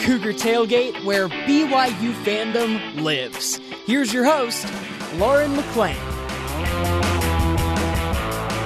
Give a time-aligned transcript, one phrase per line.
[0.00, 3.58] Cougar Tailgate, where BYU fandom lives.
[3.84, 4.66] Here's your host,
[5.16, 5.94] Lauren McLean.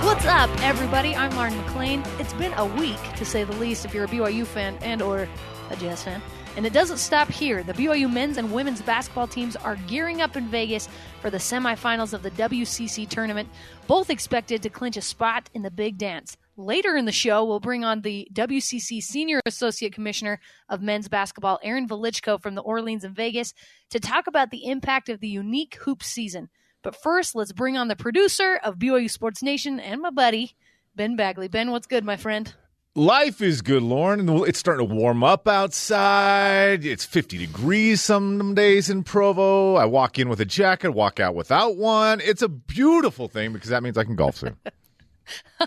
[0.05, 1.17] What's up, everybody?
[1.17, 2.05] I'm Lauren McLean.
[2.21, 5.29] It's been a week, to say the least, if you're a BYU fan and or
[5.71, 6.23] a Jazz fan.
[6.57, 7.65] And it doesn't stop here.
[7.65, 10.89] The BYU men's and women's basketball teams are gearing up in Vegas
[11.21, 13.49] for the semifinals of the WCC tournament,
[13.89, 16.37] both expected to clinch a spot in the big dance.
[16.57, 21.59] Later in the show, we'll bring on the WCC Senior Associate Commissioner of Men's Basketball,
[21.65, 23.55] Aaron Velichko from the Orleans and Vegas,
[23.91, 26.49] to talk about the impact of the unique hoop season.
[26.85, 30.55] But first, let's bring on the producer of BYU Sports Nation and my buddy,
[30.95, 31.49] Ben Bagley.
[31.49, 32.55] Ben, what's good, my friend?
[32.95, 36.85] Life is good, Lauren, and it's starting to warm up outside.
[36.85, 39.75] It's 50 degrees some days in Provo.
[39.75, 42.21] I walk in with a jacket, walk out without one.
[42.21, 44.57] It's a beautiful thing because that means I can golf soon.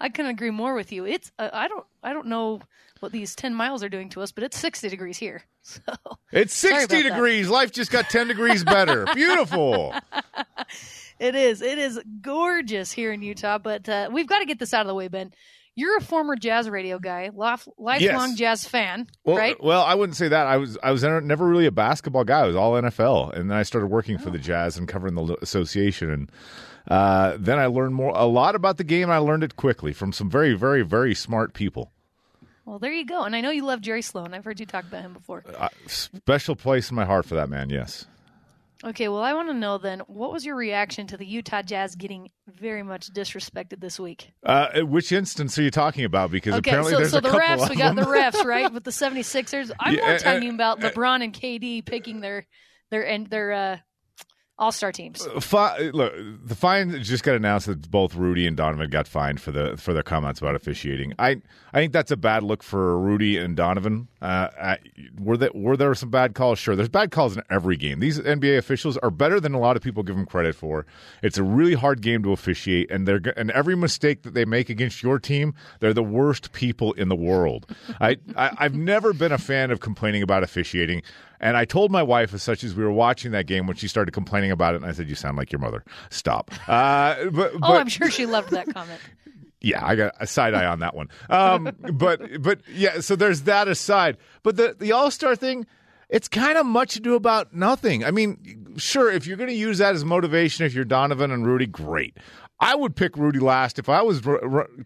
[0.00, 1.06] I couldn't agree more with you.
[1.06, 2.60] It's uh, I don't I don't know
[3.00, 5.42] what these 10 miles are doing to us, but it's 60 degrees here.
[5.66, 5.80] So
[6.30, 7.48] It's 60 degrees.
[7.48, 7.52] That.
[7.52, 9.04] Life just got 10 degrees better.
[9.14, 9.92] Beautiful.
[11.18, 11.60] it is.
[11.60, 14.86] It is gorgeous here in Utah, but uh, we've got to get this out of
[14.86, 15.32] the way, Ben.
[15.74, 18.34] You're a former jazz radio guy, lifelong yes.
[18.34, 19.60] jazz fan, well, right?
[19.60, 20.46] Well, I wouldn't say that.
[20.46, 22.40] I was I was never really a basketball guy.
[22.40, 24.22] I was all NFL, and then I started working oh.
[24.22, 26.32] for the Jazz and covering the association, and
[26.88, 29.10] uh, then I learned more a lot about the game.
[29.10, 31.92] I learned it quickly from some very, very, very smart people.
[32.64, 33.22] Well, there you go.
[33.22, 34.34] And I know you love Jerry Sloan.
[34.34, 35.44] I've heard you talk about him before.
[35.56, 37.70] Uh, special place in my heart for that man.
[37.70, 38.06] Yes.
[38.84, 41.96] Okay, well, I want to know then, what was your reaction to the Utah Jazz
[41.96, 44.32] getting very much disrespected this week?
[44.44, 46.30] Uh, which instance are you talking about?
[46.30, 48.04] Because okay, apparently so, there's so a the couple refs, we got them.
[48.04, 49.70] the refs, right, with the 76ers.
[49.80, 52.46] I'm yeah, more uh, talking uh, about LeBron and KD picking their
[52.90, 53.76] their and their uh,
[54.58, 55.26] all star teams.
[55.26, 59.40] Uh, fi- look, the fine just got announced that both Rudy and Donovan got fined
[59.40, 61.12] for the for their comments about officiating.
[61.18, 61.42] I
[61.72, 64.08] I think that's a bad look for Rudy and Donovan.
[64.22, 64.78] Uh, I,
[65.20, 66.58] were there were there some bad calls?
[66.58, 68.00] Sure, there's bad calls in every game.
[68.00, 70.86] These NBA officials are better than a lot of people give them credit for.
[71.22, 74.70] It's a really hard game to officiate, and they're and every mistake that they make
[74.70, 77.66] against your team, they're the worst people in the world.
[78.00, 81.02] I, I I've never been a fan of complaining about officiating.
[81.40, 83.88] And I told my wife, as such as we were watching that game, when she
[83.88, 85.84] started complaining about it, and I said, "You sound like your mother.
[86.10, 89.00] Stop." Uh, but, oh, I'm sure she loved that comment.
[89.62, 91.08] Yeah, I got a side eye on that one.
[91.30, 94.18] Um, but but yeah, so there's that aside.
[94.42, 95.66] But the the All Star thing,
[96.08, 98.04] it's kind of much ado about nothing.
[98.04, 101.46] I mean, sure, if you're going to use that as motivation, if you're Donovan and
[101.46, 102.16] Rudy, great.
[102.60, 104.20] I would pick Rudy last if I was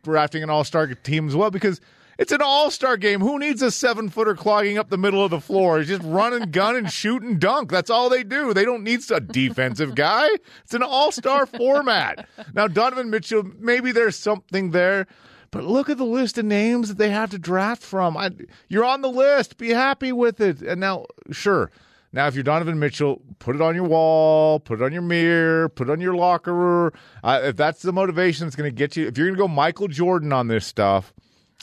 [0.02, 1.80] drafting an All Star team as well because
[2.18, 3.20] it's an all star game.
[3.20, 5.78] Who needs a seven footer clogging up the middle of the floor?
[5.78, 7.70] He's just run and gun and shoot and dunk.
[7.70, 8.52] That's all they do.
[8.52, 10.28] They don't need a defensive guy.
[10.64, 12.28] It's an all star format.
[12.54, 15.06] Now, Donovan Mitchell, maybe there's something there.
[15.50, 18.16] But look at the list of names that they have to draft from.
[18.16, 18.30] I,
[18.68, 19.56] you're on the list.
[19.56, 20.62] Be happy with it.
[20.62, 21.70] And now, sure.
[22.12, 25.68] Now, if you're Donovan Mitchell, put it on your wall, put it on your mirror,
[25.68, 26.92] put it on your locker.
[27.22, 29.48] Uh, if that's the motivation that's going to get you, if you're going to go
[29.48, 31.12] Michael Jordan on this stuff,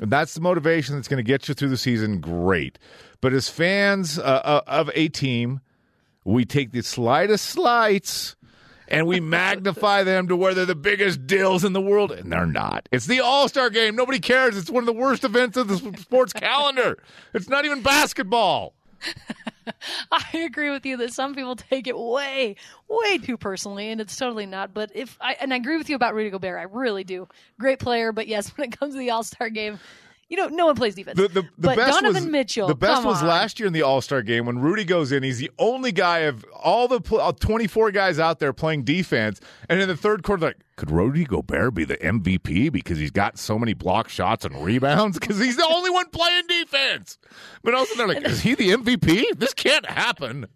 [0.02, 2.20] and that's the motivation that's going to get you through the season.
[2.20, 2.78] Great.
[3.22, 5.62] But as fans uh, uh, of a team,
[6.24, 8.36] we take the slightest slights
[8.88, 12.46] and we magnify them to where they're the biggest dills in the world, and they're
[12.46, 12.88] not.
[12.92, 13.96] It's the All Star game.
[13.96, 14.58] Nobody cares.
[14.58, 16.98] It's one of the worst events of the sports calendar.
[17.34, 18.77] It's not even basketball.
[20.12, 22.56] I agree with you that some people take it way,
[22.88, 24.74] way too personally, and it's totally not.
[24.74, 27.28] But if I and I agree with you about Rudy Gobert, I really do.
[27.60, 29.80] Great player, but yes, when it comes to the All Star game,
[30.30, 31.18] you know, no one plays defense.
[31.18, 32.68] The, the, the but best Donovan was, Mitchell.
[32.68, 33.30] The best was on.
[33.30, 35.24] last year in the All Star game when Rudy goes in.
[35.24, 39.40] He's the only guy of all the uh, 24 guys out there playing defense.
[39.70, 43.40] And in the third quarter, like, could Rudy Gobert be the MVP because he's got
[43.40, 45.18] so many block shots and rebounds?
[45.28, 47.18] Because he's the only one playing defense.
[47.64, 49.38] But also, they're like, is he the MVP?
[49.38, 50.48] This can't happen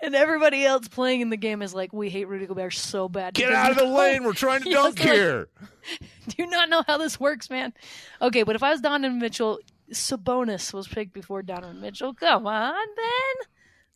[0.00, 3.34] and everybody else playing in the game is like, we hate Rudy Gobert so bad.
[3.34, 4.24] Get out of the lane.
[4.24, 5.48] We're trying to dunk here.
[6.28, 7.72] do you not know how this works, man?
[8.20, 9.58] Okay, but if I was Donovan Mitchell,
[9.92, 12.14] Sabonis was picked before Donovan Mitchell.
[12.14, 13.46] Come on, Ben.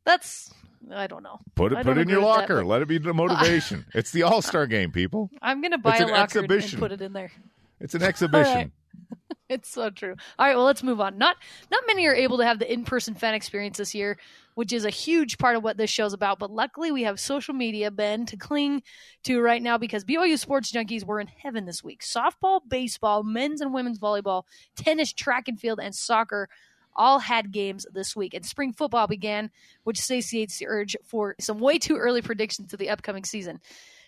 [0.04, 0.52] That's
[0.92, 1.40] I don't know.
[1.54, 2.56] Put it put it in your locker.
[2.56, 3.86] That, Let it be the motivation.
[3.94, 5.30] it's the All Star game, people.
[5.40, 6.72] I'm gonna buy it's a locker exhibition.
[6.72, 7.32] and put it in there.
[7.80, 8.72] It's an exhibition.
[9.48, 10.16] it's so true.
[10.38, 11.18] All right, well, let's move on.
[11.18, 11.36] Not
[11.70, 14.18] not many are able to have the in person fan experience this year,
[14.54, 16.38] which is a huge part of what this show's about.
[16.38, 18.82] But luckily, we have social media, Ben, to cling
[19.24, 22.02] to right now because BYU sports junkies were in heaven this week.
[22.02, 24.44] Softball, baseball, men's and women's volleyball,
[24.76, 26.48] tennis, track and field, and soccer
[26.96, 28.34] all had games this week.
[28.34, 29.50] And spring football began,
[29.82, 33.60] which satiates the urge for some way too early predictions to the upcoming season.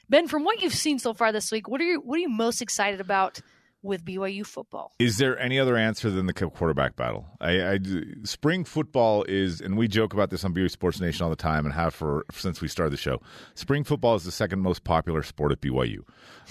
[0.08, 2.28] Ben, from what you've seen so far this week, what are you what are you
[2.28, 3.40] most excited about
[3.82, 4.93] with BYU football.
[4.99, 7.26] Is there any other answer than the quarterback battle?
[7.40, 7.78] I, I,
[8.25, 11.64] spring football is, and we joke about this on BYU Sports Nation all the time,
[11.64, 13.20] and have for since we started the show.
[13.55, 16.00] Spring football is the second most popular sport at BYU,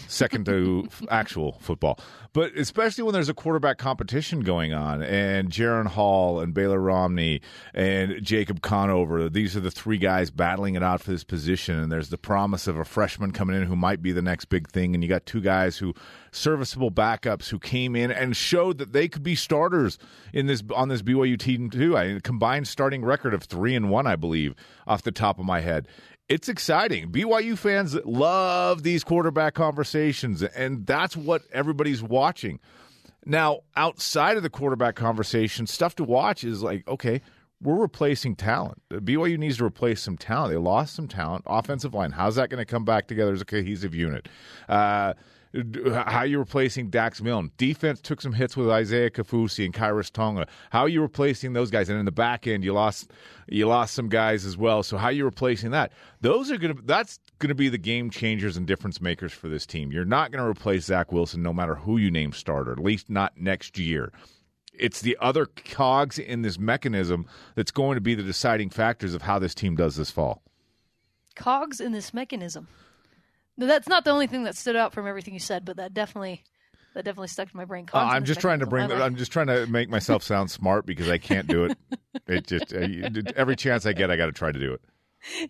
[0.08, 2.00] second to actual football.
[2.34, 7.42] But especially when there's a quarterback competition going on, and Jaren Hall and Baylor Romney
[7.74, 11.92] and Jacob Conover, these are the three guys battling it out for this position, and
[11.92, 14.94] there's the promise of a freshman coming in who might be the next big thing,
[14.94, 15.94] and you got two guys who
[16.36, 19.98] serviceable backups who came in and showed that they could be starters
[20.34, 21.98] in this on this BYU team too.
[21.98, 24.56] I combined starting record of three and one, I believe,
[24.86, 25.88] off the top of my head.
[26.28, 27.12] It's exciting.
[27.12, 32.60] BYU fans love these quarterback conversations, and that's what everybody's watching.
[33.26, 37.22] Now, outside of the quarterback conversation, stuff to watch is like, okay,
[37.62, 38.82] we're replacing talent.
[38.90, 40.52] BYU needs to replace some talent.
[40.52, 41.44] They lost some talent.
[41.48, 44.28] Offensive line, how's that going to come back together as a cohesive unit?
[44.68, 45.14] Uh,
[45.54, 47.52] how are you replacing Dax Milne?
[47.58, 50.48] Defense took some hits with Isaiah Kaufusi and Khyiris Tonga.
[50.72, 51.88] How are you replacing those guys?
[51.88, 53.12] And in the back end, you lost
[53.48, 54.84] you lost some guys as well.
[54.84, 55.94] So how are you replacing that?
[56.22, 59.92] Those are gonna that's gonna be the game changers and difference makers for this team.
[59.92, 63.38] You're not gonna replace Zach Wilson no matter who you name starter, at least not
[63.38, 64.12] next year.
[64.80, 69.24] It's the other cogs in this mechanism that's going to be the deciding factors of
[69.24, 70.42] how this team does this fall.
[71.36, 72.68] Cogs in this mechanism.
[73.58, 76.44] That's not the only thing that stood out from everything you said, but that definitely
[76.94, 77.88] that definitely stuck to my brain.
[77.94, 78.92] Uh, I'm just trying to bring.
[78.92, 81.78] I'm just trying to make myself sound smart because I can't do it.
[82.28, 84.82] it just uh, every chance I get, I got to try to do it.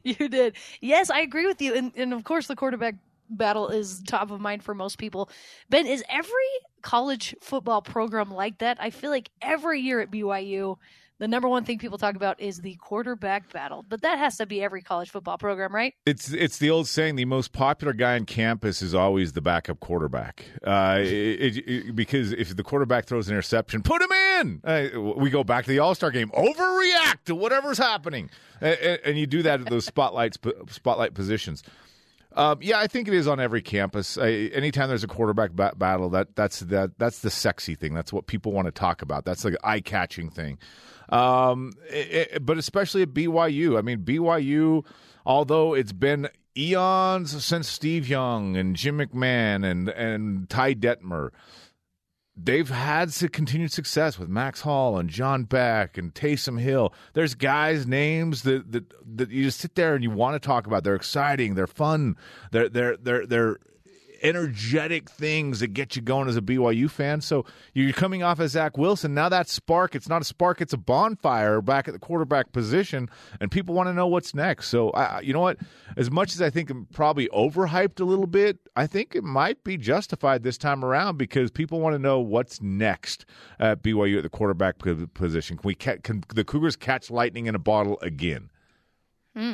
[0.04, 0.56] You did.
[0.81, 2.95] Yes, I agree with you, and and of course the quarterback
[3.30, 5.30] battle is top of mind for most people.
[5.69, 6.31] Ben, is every
[6.81, 8.77] college football program like that?
[8.80, 10.77] I feel like every year at BYU
[11.18, 13.86] the number one thing people talk about is the quarterback battle.
[13.88, 15.94] But that has to be every college football program, right?
[16.06, 19.80] It's it's the old saying: the most popular guy on campus is always the backup
[19.80, 20.45] quarterback.
[20.66, 24.62] Uh, it, it, because if the quarterback throws an interception, put him in.
[24.63, 26.30] Uh, we go back to the All Star game.
[26.31, 28.30] Overreact to whatever's happening,
[28.60, 30.38] and, and you do that at those spotlights
[30.69, 31.63] spotlight positions.
[32.35, 34.17] Um, yeah, I think it is on every campus.
[34.17, 37.93] I, anytime there's a quarterback ba- battle, that that's that that's the sexy thing.
[37.93, 39.23] That's what people want to talk about.
[39.23, 40.57] That's like eye catching thing.
[41.09, 43.77] Um, it, it, but especially at BYU.
[43.77, 44.85] I mean, BYU,
[45.25, 46.27] although it's been
[46.57, 51.29] eons since Steve Young and Jim McMahon and and Ty Detmer,
[52.37, 56.93] they've had continued success with Max Hall and John Beck and Taysom Hill.
[57.13, 60.67] There's guys' names that, that that you just sit there and you want to talk
[60.67, 60.83] about.
[60.83, 61.55] They're exciting.
[61.55, 62.17] They're fun.
[62.51, 63.57] They're they're they're they're
[64.21, 67.21] energetic things that get you going as a BYU fan.
[67.21, 69.13] So you're coming off as Zach Wilson.
[69.13, 73.09] Now that spark, it's not a spark, it's a bonfire back at the quarterback position,
[73.39, 74.67] and people want to know what's next.
[74.67, 75.57] So, uh, you know what?
[75.97, 79.63] As much as I think I'm probably overhyped a little bit, I think it might
[79.63, 83.25] be justified this time around because people want to know what's next
[83.59, 84.75] at BYU at the quarterback
[85.13, 85.57] position.
[85.57, 88.50] Can we can the Cougars catch lightning in a bottle again?
[89.35, 89.53] Hmm.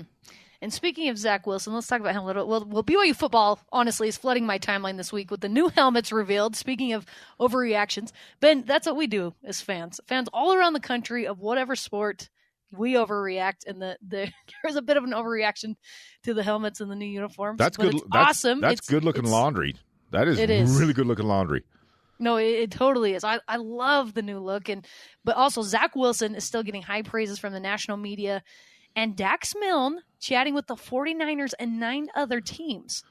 [0.61, 2.47] And speaking of Zach Wilson, let's talk about him a little.
[2.47, 6.11] Well, well, BYU football honestly is flooding my timeline this week with the new helmets
[6.11, 6.55] revealed.
[6.55, 7.05] Speaking of
[7.39, 9.99] overreactions, Ben, that's what we do as fans.
[10.05, 12.29] Fans all around the country of whatever sport,
[12.71, 14.31] we overreact, and the, the
[14.63, 15.75] there's a bit of an overreaction
[16.23, 17.57] to the helmets and the new uniforms.
[17.57, 17.93] That's good.
[18.11, 18.61] That's awesome.
[18.61, 19.75] That's it's, good looking laundry.
[20.11, 21.63] That is, it is really good looking laundry.
[22.19, 23.23] No, it, it, totally is.
[23.23, 24.85] I, I love the new look, and
[25.25, 28.43] but also Zach Wilson is still getting high praises from the national media
[28.95, 33.03] and Dax Milne chatting with the 49ers and nine other teams.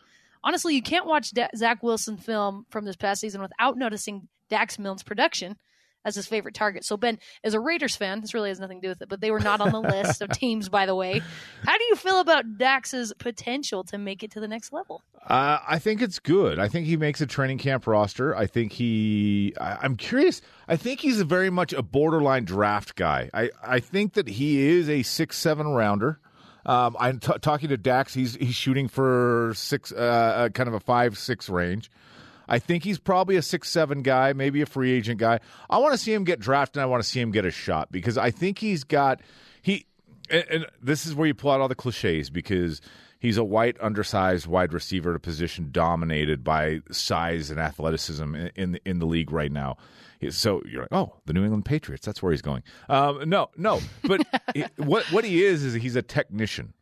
[0.42, 4.78] Honestly, you can't watch da- Zach Wilson film from this past season without noticing Dax
[4.78, 5.56] Milne's production
[6.04, 6.85] as his favorite target.
[6.85, 9.21] So, Ben, as a Raiders fan, this really has nothing to do with it, but
[9.21, 11.23] they were not on the list of teams, by the way.
[11.64, 15.02] How do you feel about Dax's potential to make it to the next level?
[15.26, 16.59] Uh, I think it's good.
[16.59, 18.35] I think he makes a training camp roster.
[18.35, 19.54] I think he.
[19.61, 20.40] I, am curious.
[20.66, 23.28] I think he's a very much a borderline draft guy.
[23.35, 26.19] I, I think that he is a six seven rounder.
[26.64, 28.14] Um, I'm t- talking to Dax.
[28.14, 31.90] He's he's shooting for six, uh, uh kind of a five six range.
[32.50, 35.38] I think he's probably a six seven guy, maybe a free agent guy.
[35.71, 36.78] I want to see him get drafted.
[36.78, 39.23] and I want to see him get a shot because I think he's got
[39.62, 39.87] he.
[40.28, 42.80] And, and this is where you pull out all the cliches because
[43.21, 48.50] he's a white, undersized wide receiver at a position dominated by size and athleticism in
[48.57, 49.76] in the, in the league right now.
[50.28, 52.04] So you're like, oh, the New England Patriots.
[52.04, 52.62] That's where he's going.
[52.88, 54.21] Um, no, no, but
[54.76, 56.75] what what he is is he's a technician,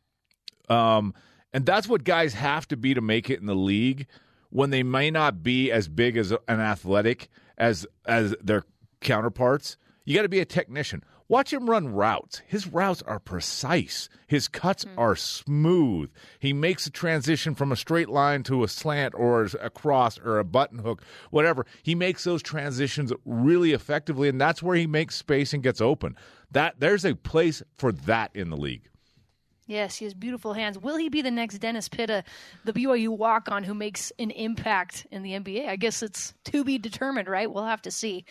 [0.70, 1.14] um,
[1.52, 4.06] and that's what guys have to be to make it in the league
[4.50, 8.64] when they may not be as big as an athletic as as their
[9.00, 9.76] counterparts.
[10.04, 11.04] You got to be a technician.
[11.30, 12.40] Watch him run routes.
[12.46, 14.08] His routes are precise.
[14.26, 14.98] His cuts mm-hmm.
[14.98, 16.10] are smooth.
[16.38, 20.38] He makes a transition from a straight line to a slant or a cross or
[20.38, 21.66] a button hook, whatever.
[21.82, 26.16] He makes those transitions really effectively, and that's where he makes space and gets open.
[26.50, 28.88] That there's a place for that in the league.
[29.68, 30.78] Yes, he has beautiful hands.
[30.78, 32.24] Will he be the next Dennis Pitta,
[32.64, 35.68] the BYU walk on who makes an impact in the NBA?
[35.68, 37.52] I guess it's to be determined, right?
[37.52, 38.24] We'll have to see.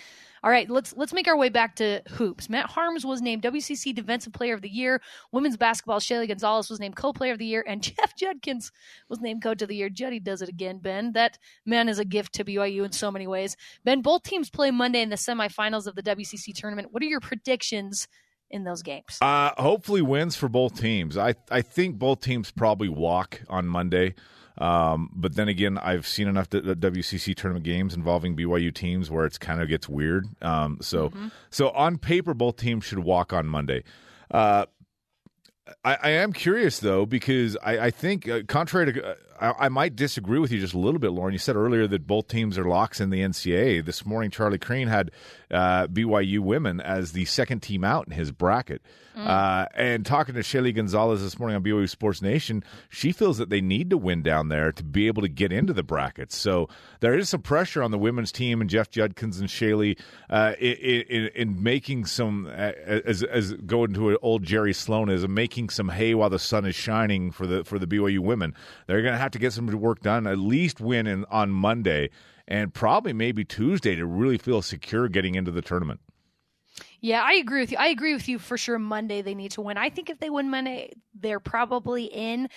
[0.44, 2.50] All right, let's let's make our way back to hoops.
[2.50, 5.00] Matt Haarms was named WCC Defensive Player of the Year.
[5.32, 8.72] Women's basketball, Shaylee Gonzalez was named Co-Player of the Year, and Jeff Judkins
[9.08, 9.90] was named Coach of the Year.
[9.90, 11.12] Juddy does it again, Ben.
[11.12, 13.56] That man is a gift to BYU in so many ways.
[13.84, 16.90] Ben, both teams play Monday in the semifinals of the WCC tournament.
[16.92, 18.08] What are your predictions
[18.50, 19.18] in those games?
[19.22, 21.18] Uh, hopefully wins for both teams.
[21.18, 24.16] I I think both teams probably walk on Monday.
[24.60, 29.38] Um, but then again, I've seen enough WCC tournament games involving BYU teams where it's
[29.38, 30.28] kind of gets weird.
[30.42, 31.28] Um, so, mm-hmm.
[31.52, 33.84] so on paper, both teams should walk on Monday.
[34.32, 34.66] Uh,
[35.84, 39.70] I, I, am curious though because I, I think, uh, contrary to, uh, I, I,
[39.70, 41.34] might disagree with you just a little bit, Lauren.
[41.34, 43.86] You said earlier that both teams are locks in the NCAA.
[43.86, 45.12] This morning, Charlie Creme had
[45.52, 48.82] uh, BYU women as the second team out in his bracket.
[49.18, 49.28] Mm.
[49.28, 53.50] Uh, and talking to Shaylee Gonzalez this morning on BYU Sports Nation, she feels that
[53.50, 56.38] they need to win down there to be able to get into the brackets.
[56.38, 60.54] So there is some pressure on the women's team and Jeff Judkins and Shaylee uh,
[60.60, 65.28] in, in, in, making some, uh, as, as going to an old Jerry Sloan is,
[65.28, 68.54] making some hay while the sun is shining for the for the BYU women.
[68.86, 72.10] They're going to have to get some work done, at least win in, on Monday
[72.48, 76.00] and probably maybe Tuesday to really feel secure getting into the tournament.
[77.00, 77.78] Yeah, I agree with you.
[77.78, 78.80] I agree with you for sure.
[78.80, 79.78] Monday they need to win.
[79.78, 82.50] I think if they win Monday, they're probably in.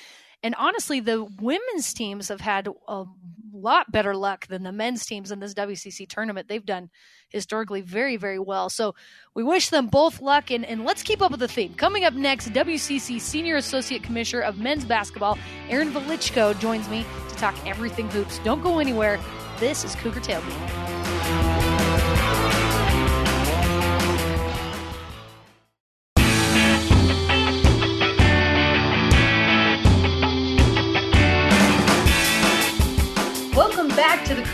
[0.42, 3.04] And honestly, the women's teams have had a
[3.52, 6.49] lot better luck than the men's teams in this WCC tournament.
[6.49, 6.88] They've done
[7.28, 8.70] historically very, very well.
[8.70, 8.94] So
[9.35, 10.50] we wish them both luck.
[10.50, 11.75] And, and let's keep up with the theme.
[11.75, 17.35] Coming up next, WCC Senior Associate Commissioner of Men's Basketball, Aaron Velichko, joins me to
[17.37, 18.38] talk everything hoops.
[18.40, 19.20] Don't go anywhere.
[19.59, 21.59] This is Cougar Tailgate.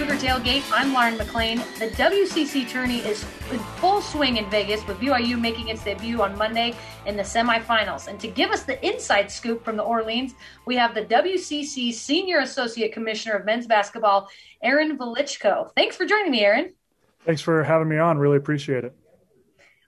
[0.06, 0.62] Cougar Tailgate.
[0.72, 1.58] I'm Lauren McLean.
[1.80, 6.38] The WCC tourney is in full swing in Vegas with BYU making its debut on
[6.38, 8.06] Monday in the semifinals.
[8.06, 12.38] And to give us the inside scoop from the Orleans, we have the WCC Senior
[12.38, 14.28] Associate Commissioner of Men's Basketball,
[14.62, 15.72] Aaron Velichko.
[15.75, 16.72] Thanks for joining me, Aaron.
[17.25, 18.16] Thanks for having me on.
[18.16, 18.94] Really appreciate it.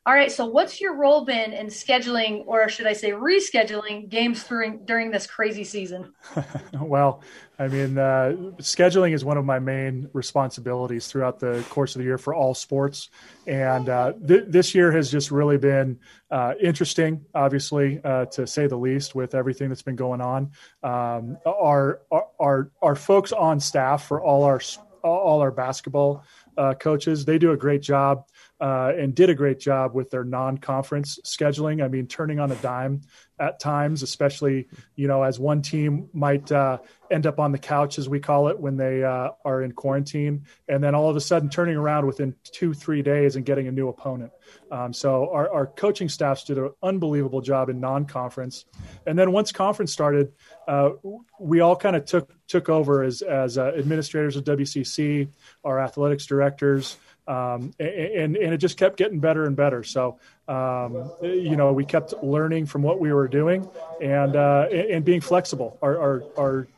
[0.08, 4.42] All right, so what's your role been in scheduling, or should I say, rescheduling games
[4.42, 6.14] during during this crazy season?
[6.80, 7.22] well,
[7.58, 12.06] I mean, uh, scheduling is one of my main responsibilities throughout the course of the
[12.06, 13.10] year for all sports,
[13.46, 15.98] and uh, th- this year has just really been
[16.30, 20.52] uh, interesting, obviously, uh, to say the least, with everything that's been going on.
[20.82, 22.00] Um, our,
[22.40, 24.62] our our folks on staff for all our
[25.04, 26.24] all our basketball
[26.56, 28.24] uh, coaches, they do a great job
[28.60, 31.82] uh, and did a great job with their non-conference scheduling.
[31.82, 33.02] I mean, turning on a dime
[33.38, 36.78] at times, especially you know as one team might uh,
[37.10, 40.44] end up on the couch, as we call it, when they uh, are in quarantine,
[40.66, 43.72] and then all of a sudden turning around within two three days and getting a
[43.72, 44.32] new opponent.
[44.72, 48.64] Um, so our, our coaching staffs did an unbelievable job in non-conference,
[49.06, 50.32] and then once conference started,
[50.66, 50.90] uh,
[51.38, 55.28] we all kind of took took over as as uh, administrators of WCC,
[55.62, 56.96] our athletics directors
[57.28, 59.84] um, and and it just kept getting better and better.
[59.84, 60.18] So
[60.48, 63.68] um, you know, we kept learning from what we were doing
[64.00, 65.78] and uh, and being flexible.
[65.82, 66.68] Our our, our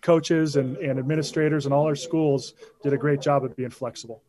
[0.00, 4.22] coaches and, and administrators and all our schools did a great job of being flexible.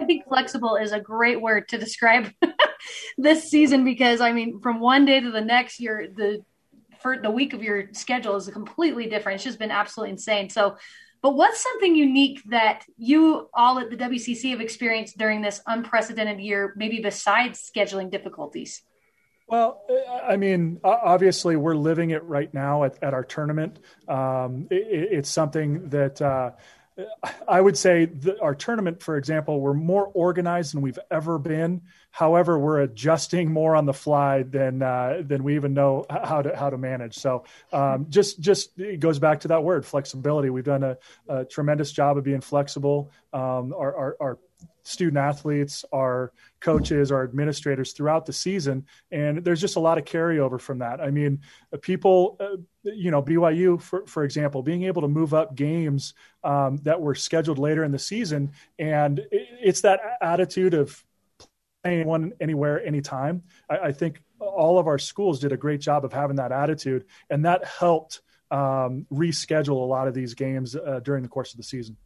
[0.00, 2.32] I think flexible is a great word to describe
[3.18, 6.44] this season because I mean, from one day to the next, you're the
[7.00, 9.36] for the week of your schedule is completely different.
[9.36, 10.50] It's just been absolutely insane.
[10.50, 10.76] So
[11.22, 16.40] but what's something unique that you all at the WCC have experienced during this unprecedented
[16.40, 18.82] year, maybe besides scheduling difficulties?
[19.48, 19.80] Well,
[20.22, 23.78] I mean, obviously, we're living it right now at, at our tournament.
[24.06, 26.50] Um, it, it's something that uh,
[27.46, 28.08] I would say
[28.42, 31.82] our tournament, for example, we're more organized than we've ever been.
[32.10, 36.56] However, we're adjusting more on the fly than uh, than we even know how to
[36.56, 37.14] how to manage.
[37.14, 40.50] So, um, just just it goes back to that word flexibility.
[40.50, 40.96] We've done a,
[41.28, 43.12] a tremendous job of being flexible.
[43.32, 44.38] Um, our, our, our
[44.88, 48.86] student athletes, our coaches, our administrators throughout the season.
[49.10, 51.00] And there's just a lot of carryover from that.
[51.00, 51.42] I mean,
[51.82, 56.78] people, uh, you know, BYU, for, for example, being able to move up games um,
[56.78, 58.52] that were scheduled later in the season.
[58.78, 61.04] And it's that attitude of
[61.84, 63.42] anyone, anywhere, anytime.
[63.68, 67.04] I, I, think all of our schools did a great job of having that attitude,
[67.30, 71.58] and that helped um, reschedule a lot of these games uh, during the course of
[71.58, 71.96] the season.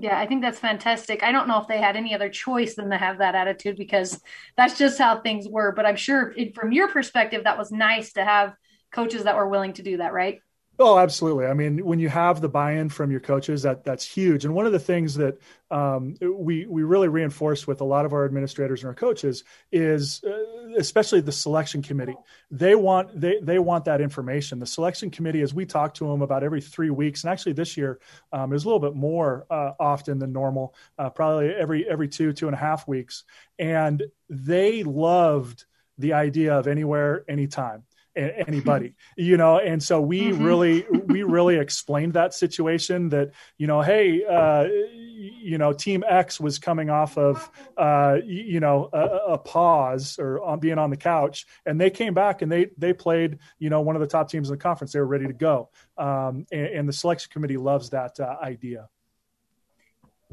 [0.00, 1.24] Yeah, I think that's fantastic.
[1.24, 4.20] I don't know if they had any other choice than to have that attitude because
[4.56, 5.72] that's just how things were.
[5.72, 8.54] But I'm sure it, from your perspective, that was nice to have
[8.92, 10.40] coaches that were willing to do that, right?
[10.80, 11.46] Oh, absolutely.
[11.46, 14.44] I mean, when you have the buy-in from your coaches, that that's huge.
[14.44, 15.36] And one of the things that
[15.72, 19.42] um, we we really reinforce with a lot of our administrators and our coaches
[19.72, 22.14] is, uh, especially the selection committee.
[22.52, 24.60] They want they they want that information.
[24.60, 27.76] The selection committee, as we talk to them about every three weeks, and actually this
[27.76, 27.98] year
[28.32, 32.32] um, is a little bit more uh, often than normal, uh, probably every every two
[32.32, 33.24] two and a half weeks.
[33.58, 35.64] And they loved
[35.98, 37.82] the idea of anywhere, anytime
[38.16, 39.58] anybody you know?
[39.58, 40.42] And so we mm-hmm.
[40.42, 46.40] really we really explained that situation that you know hey uh, you know team x
[46.40, 50.96] was coming off of uh, you know a, a, pause or on being on the
[50.96, 54.30] couch and they came back and they they played you know one of the top
[54.30, 54.92] teams in the conference.
[54.92, 55.70] They were ready to go.
[55.96, 58.88] Um, and, and, the selection committee loves that uh, idea.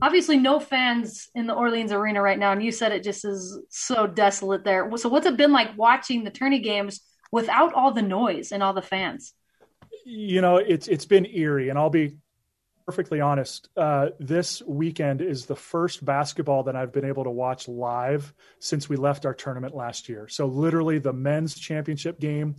[0.02, 3.60] Obviously no fans in the Orleans arena right now and you said it just is
[3.70, 4.90] so desolate there.
[4.98, 7.02] So what's it been like watching the tourney games
[7.36, 9.34] without all the noise and all the fans?
[10.06, 12.16] You know, it's it's been eerie, and I'll be
[12.86, 13.68] perfectly honest.
[13.76, 18.88] Uh, this weekend is the first basketball that I've been able to watch live since
[18.88, 20.30] we left our tournament last year.
[20.30, 22.56] So literally, the men's championship game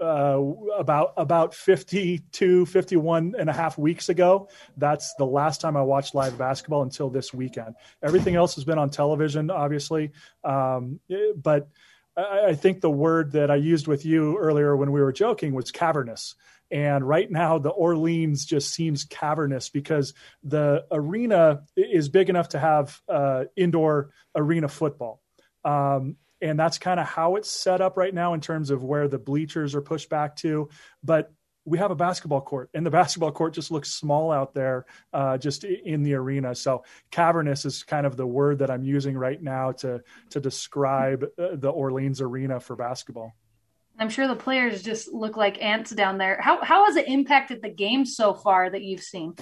[0.00, 0.40] uh,
[0.78, 6.16] about about 52 51 and a half weeks ago that's the last time i watched
[6.16, 10.10] live basketball until this weekend everything else has been on television obviously
[10.42, 10.98] um,
[11.36, 11.68] but
[12.16, 15.70] I think the word that I used with you earlier when we were joking was
[15.70, 16.36] cavernous.
[16.70, 22.58] And right now, the Orleans just seems cavernous because the arena is big enough to
[22.58, 25.20] have uh, indoor arena football.
[25.64, 29.08] Um, and that's kind of how it's set up right now in terms of where
[29.08, 30.68] the bleachers are pushed back to.
[31.02, 31.32] But
[31.64, 35.38] we have a basketball court, and the basketball court just looks small out there, uh,
[35.38, 36.54] just in the arena.
[36.54, 41.24] So cavernous is kind of the word that I'm using right now to to describe
[41.38, 43.34] uh, the Orleans arena for basketball.
[43.98, 46.40] I'm sure the players just look like ants down there.
[46.40, 49.34] How how has it impacted the game so far that you've seen?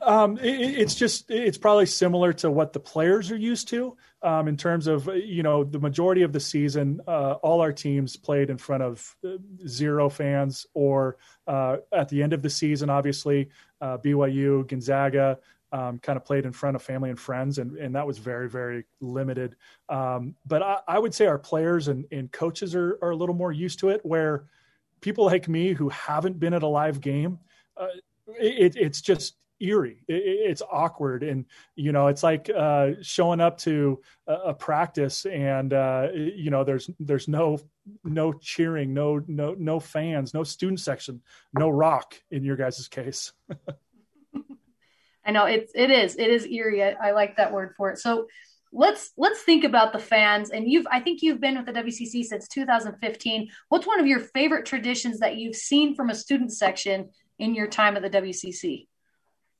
[0.00, 4.48] Um, it, it's just it's probably similar to what the players are used to um,
[4.48, 7.00] in terms of you know the majority of the season.
[7.06, 12.22] Uh, all our teams played in front of uh, zero fans, or uh, at the
[12.22, 13.48] end of the season, obviously
[13.80, 15.38] uh, BYU, Gonzaga.
[15.70, 18.48] Um, kind of played in front of family and friends, and, and that was very,
[18.48, 19.54] very limited.
[19.90, 23.34] Um, but I, I, would say our players and, and coaches are, are a little
[23.34, 24.46] more used to it, where
[25.02, 27.38] people like me who haven't been at a live game,
[27.76, 27.88] uh,
[28.40, 30.04] it, it's just eerie.
[30.08, 31.44] It, it's awkward, and
[31.74, 36.64] you know, it's like uh, showing up to a, a practice, and uh, you know,
[36.64, 37.58] there's there's no
[38.04, 43.32] no cheering, no no no fans, no student section, no rock in your guys' case.
[45.24, 46.82] I know it's it is it is eerie.
[46.82, 47.98] I, I like that word for it.
[47.98, 48.26] So
[48.72, 52.24] let's let's think about the fans and you've i think you've been with the wcc
[52.24, 57.08] since 2015 what's one of your favorite traditions that you've seen from a student section
[57.38, 58.86] in your time at the wcc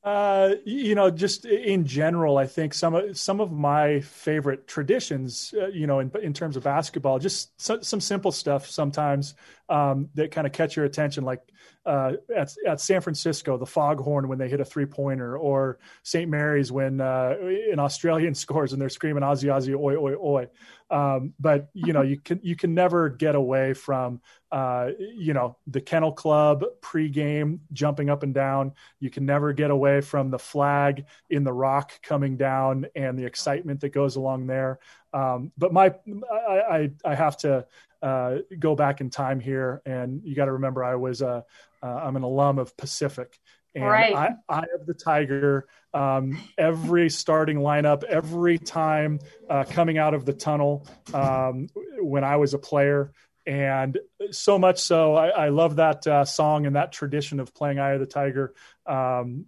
[0.04, 5.52] uh, you know, just in general, I think some of some of my favorite traditions,
[5.60, 9.34] uh, you know, in in terms of basketball, just so, some simple stuff sometimes
[9.68, 11.42] um, that kind of catch your attention, like
[11.88, 16.30] uh, at at San Francisco, the foghorn when they hit a three pointer, or St.
[16.30, 17.34] Mary's when uh,
[17.72, 20.48] an Australian scores and they're screaming "Aussie, Aussie, oi, oi, oi."
[20.90, 24.20] Um, but you know, you can you can never get away from
[24.52, 28.72] uh, you know the Kennel Club pregame jumping up and down.
[29.00, 33.24] You can never get away from the flag in the rock coming down and the
[33.24, 34.78] excitement that goes along there.
[35.14, 35.94] Um, but my
[36.30, 37.66] I, I, I have to
[38.02, 41.44] uh, go back in time here, and you got to remember I was a
[41.82, 43.38] uh, I'm an alum of Pacific,
[43.74, 44.14] and right.
[44.14, 50.24] I, Eye of the Tiger um, every starting lineup, every time uh, coming out of
[50.24, 53.12] the tunnel um, when I was a player.
[53.48, 53.96] And
[54.30, 57.92] so much so, I, I love that uh, song and that tradition of playing "Eye
[57.92, 58.52] of the Tiger"
[58.84, 59.46] um,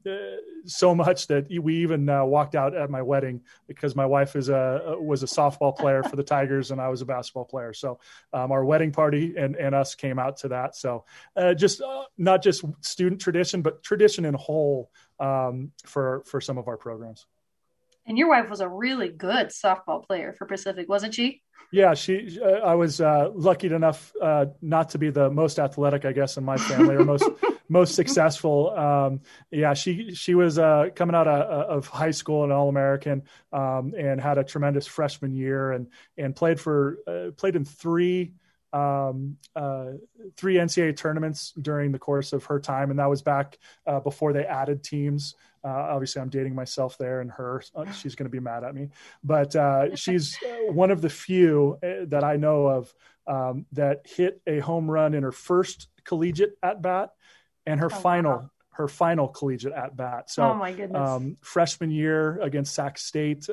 [0.64, 4.48] so much that we even uh, walked out at my wedding because my wife is
[4.48, 7.74] a was a softball player for the Tigers and I was a basketball player.
[7.74, 8.00] So
[8.32, 10.76] um, our wedding party and, and us came out to that.
[10.76, 11.04] So
[11.36, 16.56] uh, just uh, not just student tradition, but tradition in whole um, for for some
[16.56, 17.26] of our programs.
[18.06, 21.42] And your wife was a really good softball player for Pacific, wasn't she?
[21.72, 22.38] Yeah, she.
[22.42, 26.36] Uh, I was uh, lucky enough uh, not to be the most athletic, I guess,
[26.36, 27.28] in my family, or most
[27.68, 28.70] most successful.
[28.70, 29.20] Um,
[29.52, 31.42] yeah, she she was uh, coming out of,
[31.78, 35.86] of, high school, an All American, um, and had a tremendous freshman year, and
[36.18, 38.32] and played for uh, played in three
[38.72, 39.92] um, uh,
[40.36, 44.32] three NCAA tournaments during the course of her time, and that was back uh, before
[44.32, 45.34] they added teams.
[45.62, 48.74] Uh, obviously, I'm dating myself there, and her uh, she's going to be mad at
[48.74, 48.88] me,
[49.22, 52.94] but uh, she's uh, one of the few that I know of
[53.26, 57.10] um, that hit a home run in her first collegiate at bat
[57.66, 58.32] and her oh, final.
[58.32, 58.50] Wow.
[58.72, 60.30] Her final collegiate at bat.
[60.30, 60.96] So, oh my goodness.
[60.96, 63.46] Um, freshman year against Sac State,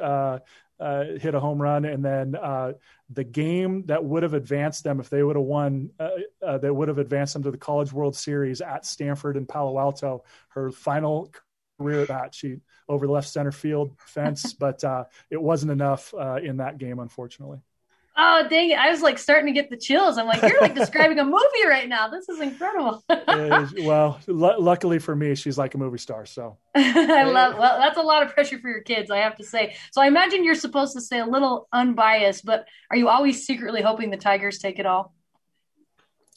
[0.79, 2.73] uh, hit a home run, and then uh,
[3.09, 6.09] the game that would have advanced them if they would have won, uh,
[6.45, 9.79] uh, that would have advanced them to the College World Series at Stanford and Palo
[9.79, 10.23] Alto.
[10.49, 11.31] Her final
[11.77, 12.57] career at she
[12.89, 16.99] over the left center field fence, but uh, it wasn't enough uh, in that game,
[16.99, 17.59] unfortunately.
[18.19, 18.79] Oh dang it!
[18.79, 20.17] I was like starting to get the chills.
[20.17, 22.07] I'm like, you're like describing a movie right now.
[22.07, 23.03] This is incredible.
[23.07, 26.25] well, l- luckily for me, she's like a movie star.
[26.25, 27.59] So I love.
[27.59, 29.75] Well, that's a lot of pressure for your kids, I have to say.
[29.91, 33.83] So I imagine you're supposed to stay a little unbiased, but are you always secretly
[33.83, 35.13] hoping the Tigers take it all?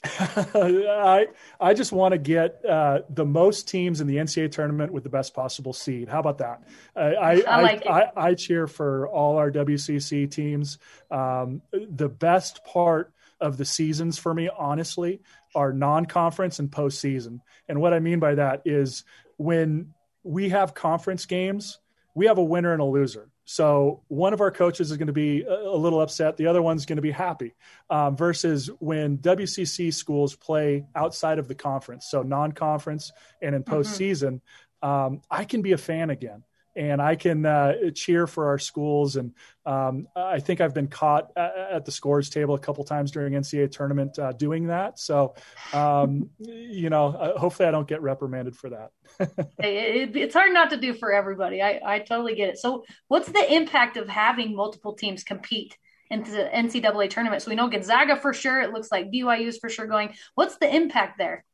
[0.05, 1.27] I
[1.61, 5.11] I just want to get uh, the most teams in the NCAA tournament with the
[5.11, 6.09] best possible seed.
[6.09, 6.63] How about that?
[6.97, 10.79] Uh, I I, like I, I, I, cheer for all our WCC teams.
[11.11, 15.21] Um, the best part of the seasons for me, honestly,
[15.55, 17.41] are non-conference and postseason.
[17.69, 19.05] And what I mean by that is
[19.37, 21.79] when we have conference games,
[22.15, 23.29] we have a winner and a loser.
[23.51, 26.87] So one of our coaches is going to be a little upset, the other one's
[26.87, 27.57] going to be happy.
[27.91, 33.11] Um, versus when WCC schools play outside of the conference, so non-conference
[33.43, 33.75] and in mm-hmm.
[33.75, 34.41] postseason,
[34.85, 34.89] mm-hmm.
[34.89, 36.45] um, I can be a fan again
[36.77, 39.17] and I can uh, cheer for our schools.
[39.17, 39.33] And
[39.67, 43.71] um, I think I've been caught at the scores table a couple times during NCAA
[43.71, 44.99] tournament uh, doing that.
[44.99, 45.35] So,
[45.73, 48.91] um, you know, uh, hopefully I don't get reprimanded for that.
[49.59, 51.63] it, it's hard not to do for everybody.
[51.63, 52.59] I, I totally get it.
[52.59, 55.77] So, what's the impact of having multiple teams compete?
[56.11, 57.41] into the NCAA tournament.
[57.41, 58.61] So we know Gonzaga for sure.
[58.61, 60.15] It looks like BYU is for sure going.
[60.35, 61.45] What's the impact there?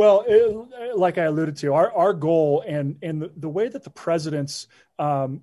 [0.00, 3.84] Well, it, like I alluded to, our, our goal and, and the, the way that
[3.84, 4.66] the presidents
[4.98, 5.42] um,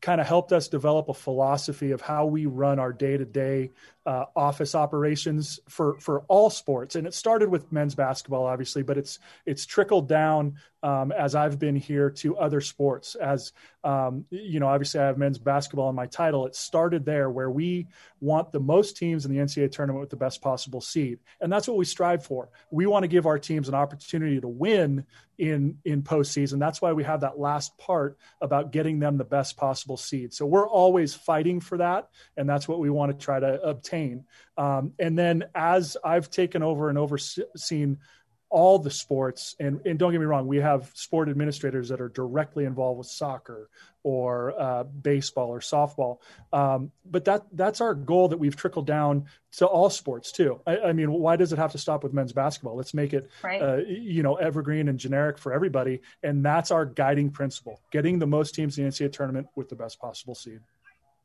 [0.00, 3.72] kind of helped us develop a philosophy of how we run our day to day
[4.06, 6.94] office operations for, for all sports.
[6.94, 10.54] And it started with men's basketball, obviously, but it's it's trickled down
[10.86, 13.16] um, as I've been here to other sports.
[13.16, 16.46] As um, you know, obviously, I have men's basketball in my title.
[16.46, 17.88] It started there, where we
[18.20, 21.66] want the most teams in the NCAA tournament with the best possible seed, and that's
[21.66, 22.50] what we strive for.
[22.70, 25.04] We want to give our teams an opportunity to win
[25.38, 26.60] in in postseason.
[26.60, 30.32] That's why we have that last part about getting them the best possible seed.
[30.32, 34.24] So we're always fighting for that, and that's what we want to try to obtain.
[34.56, 37.98] Um, and then as I've taken over and overseen
[38.48, 42.08] all the sports and, and don't get me wrong we have sport administrators that are
[42.08, 43.68] directly involved with soccer
[44.04, 46.18] or uh, baseball or softball
[46.52, 50.78] um, but that that's our goal that we've trickled down to all sports too I,
[50.78, 53.60] I mean why does it have to stop with men's basketball let's make it right.
[53.60, 58.26] uh, you know evergreen and generic for everybody and that's our guiding principle getting the
[58.26, 60.60] most teams in the ncaa tournament with the best possible seed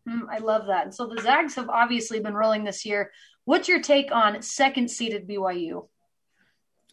[0.10, 0.86] mm, I love that.
[0.86, 3.12] And so the Zags have obviously been rolling this year.
[3.46, 5.88] What's your take on second seeded BYU?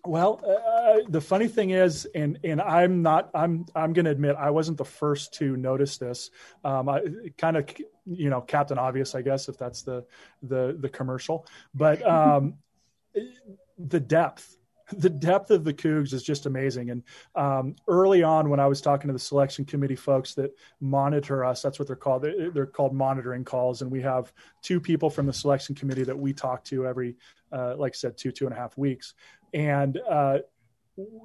[0.04, 4.10] Well, uh, uh, the funny thing is, and and I'm not, I'm I'm going to
[4.10, 6.30] admit I wasn't the first to notice this.
[6.64, 7.02] Um, I
[7.36, 7.68] kind of,
[8.06, 10.04] you know, Captain Obvious, I guess, if that's the
[10.42, 11.46] the the commercial.
[11.74, 12.54] But um,
[13.78, 14.56] the depth,
[14.92, 16.90] the depth of the Cougs is just amazing.
[16.90, 17.02] And
[17.34, 21.60] um, early on, when I was talking to the selection committee folks that monitor us,
[21.60, 22.22] that's what they're called.
[22.22, 24.32] They're called monitoring calls, and we have
[24.62, 27.16] two people from the selection committee that we talk to every,
[27.52, 29.14] uh, like I said, two two and a half weeks
[29.52, 30.38] and uh,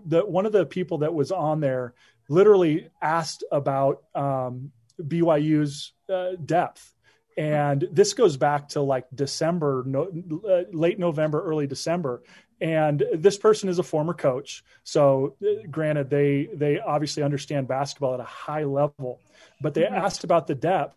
[0.06, 1.94] the one of the people that was on there
[2.30, 6.94] literally asked about um, BYU's uh, depth.
[7.36, 10.10] And this goes back to like December, no,
[10.48, 12.22] uh, late November, early December.
[12.62, 18.14] And this person is a former coach, so uh, granted, they they obviously understand basketball
[18.14, 19.20] at a high level.
[19.60, 19.96] But they mm-hmm.
[19.96, 20.96] asked about the depth,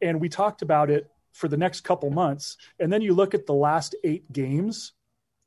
[0.00, 2.58] and we talked about it for the next couple months.
[2.78, 4.92] And then you look at the last eight games,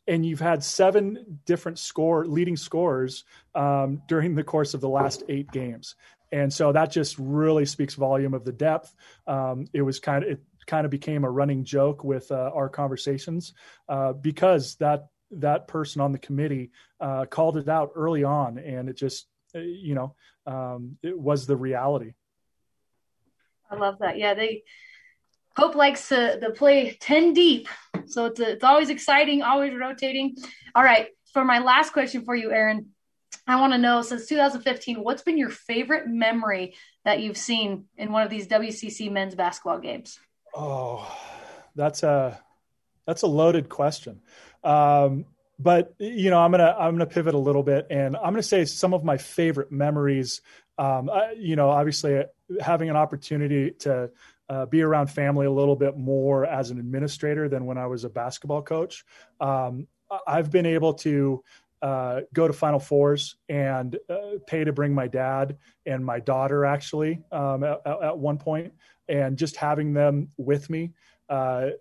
[0.07, 3.23] and you've had seven different score leading scores
[3.55, 5.95] um, during the course of the last eight games.
[6.31, 8.93] And so that just really speaks volume of the depth.
[9.27, 12.69] Um, it was kind of it kind of became a running joke with uh, our
[12.69, 13.53] conversations
[13.87, 18.87] uh, because that that person on the committee uh, called it out early on and
[18.87, 22.13] it just uh, you know um, it was the reality.
[23.69, 24.17] I love that.
[24.17, 24.63] Yeah, they
[25.55, 27.67] Pope likes to, to play 10 deep.
[28.05, 30.35] So it's, a, it's always exciting, always rotating.
[30.75, 31.07] All right.
[31.31, 32.91] For my last question for you, Aaron,
[33.47, 38.11] I want to know since 2015, what's been your favorite memory that you've seen in
[38.11, 40.19] one of these WCC men's basketball games?
[40.55, 41.05] Oh,
[41.75, 42.39] that's a
[43.05, 44.21] that's a loaded question.
[44.63, 45.25] Um,
[45.59, 48.65] but you know, I'm gonna I'm gonna pivot a little bit, and I'm gonna say
[48.65, 50.41] some of my favorite memories.
[50.77, 52.23] Um, I, you know, obviously
[52.61, 54.11] having an opportunity to
[54.49, 58.03] uh, be around family a little bit more as an administrator than when I was
[58.03, 59.05] a basketball coach.
[59.39, 59.87] Um,
[60.27, 61.43] I've been able to
[61.83, 66.65] uh, go to Final Fours and uh, pay to bring my dad and my daughter
[66.65, 68.73] actually um, at, at, one point,
[69.09, 70.93] and just having them with me
[71.27, 71.71] uh,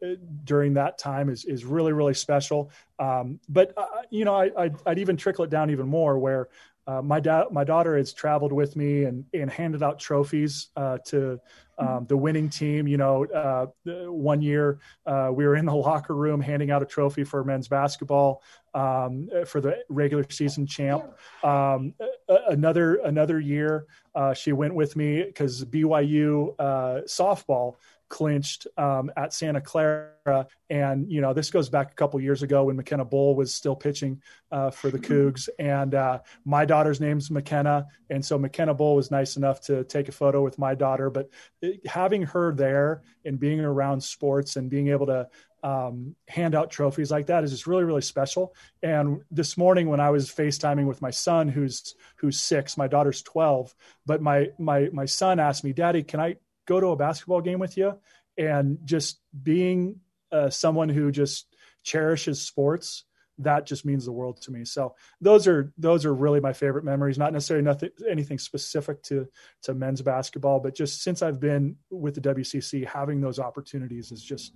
[0.42, 2.72] during that time is is really really special.
[2.98, 6.48] Um, but uh, you know, I, I'd, I'd, even trickle it down even more where.
[6.84, 10.98] Uh, my da- my daughter has traveled with me and, and handed out trophies uh,
[11.06, 11.38] to
[11.82, 12.86] um, the winning team.
[12.86, 13.66] You know, uh,
[14.10, 17.68] one year uh, we were in the locker room handing out a trophy for men's
[17.68, 18.42] basketball
[18.74, 21.04] um, for the regular season champ.
[21.42, 21.94] Um,
[22.28, 27.76] another another year, uh, she went with me because BYU uh, softball
[28.12, 30.46] clinched um, at Santa Clara.
[30.68, 33.74] And, you know, this goes back a couple years ago when McKenna Bull was still
[33.74, 34.20] pitching
[34.52, 35.48] uh, for the Cougs.
[35.58, 37.86] And uh, my daughter's name's McKenna.
[38.10, 41.08] And so McKenna Bull was nice enough to take a photo with my daughter.
[41.08, 41.30] But
[41.62, 45.28] it, having her there and being around sports and being able to
[45.62, 48.54] um, hand out trophies like that is just really, really special.
[48.82, 53.22] And this morning when I was FaceTiming with my son, who's who's six, my daughter's
[53.22, 57.40] twelve, but my my my son asked me, Daddy, can I go to a basketball
[57.40, 57.98] game with you
[58.38, 59.96] and just being
[60.30, 63.04] uh, someone who just cherishes sports
[63.38, 66.84] that just means the world to me so those are those are really my favorite
[66.84, 69.26] memories not necessarily nothing anything specific to
[69.62, 74.22] to men's basketball but just since i've been with the wcc having those opportunities is
[74.22, 74.54] just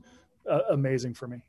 [0.48, 1.42] uh, amazing for me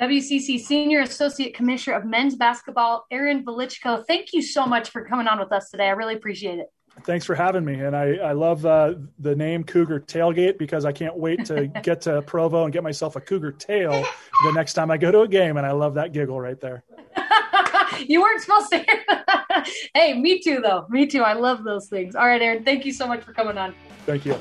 [0.00, 4.04] WCC Senior Associate Commissioner of Men's Basketball, Aaron Velichko.
[4.04, 5.86] Thank you so much for coming on with us today.
[5.86, 6.66] I really appreciate it.
[7.02, 7.74] Thanks for having me.
[7.74, 12.00] And I, I love uh, the name Cougar Tailgate because I can't wait to get
[12.02, 14.04] to Provo and get myself a Cougar tail
[14.44, 15.56] the next time I go to a game.
[15.56, 16.84] And I love that giggle right there.
[18.06, 19.68] you weren't supposed to hear that.
[19.94, 20.86] hey, me too, though.
[20.88, 21.22] Me too.
[21.22, 22.14] I love those things.
[22.14, 23.74] All right, Aaron, thank you so much for coming on.
[24.06, 24.38] Thank you.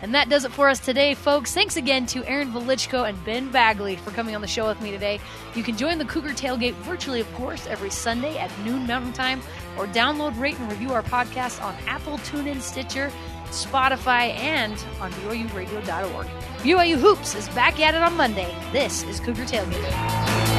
[0.00, 1.52] And that does it for us today, folks.
[1.52, 4.92] Thanks again to Aaron Velichko and Ben Bagley for coming on the show with me
[4.92, 5.18] today.
[5.56, 9.40] You can join the Cougar Tailgate virtually, of course, every Sunday at noon Mountain Time,
[9.78, 13.10] or download, rate, and review our podcast on Apple, TuneIn, Stitcher,
[13.46, 16.26] Spotify, and on BYURadio.org.
[16.58, 18.54] BYU Hoops is back at it on Monday.
[18.72, 20.57] This is Cougar Tailgate.